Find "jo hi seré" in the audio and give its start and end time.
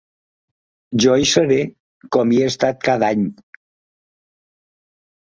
1.03-1.57